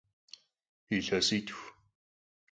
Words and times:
Yilhesitxu. 0.89 1.59